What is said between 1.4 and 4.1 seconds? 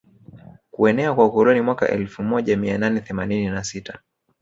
Mwaka elfu moja mia nane themanini na sita